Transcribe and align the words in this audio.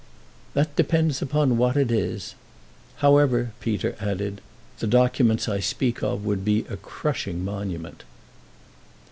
"That 0.55 0.75
depends 0.75 1.21
upon 1.21 1.57
what 1.59 1.77
it 1.77 1.91
is. 1.91 2.33
However," 3.05 3.51
Peter 3.59 3.95
added, 3.99 4.41
"the 4.79 4.87
documents 4.87 5.47
I 5.47 5.59
speak 5.59 6.01
of 6.01 6.25
would 6.25 6.43
be 6.43 6.65
a 6.71 6.75
crushing 6.77 7.45
monument." 7.45 8.03